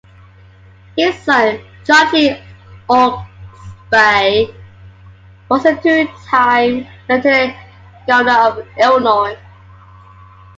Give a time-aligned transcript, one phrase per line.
[0.97, 2.35] His son, John G.
[2.89, 4.51] Oglesby,
[5.47, 7.55] was a two time Lieutenant
[8.07, 9.37] Governor of Illinois.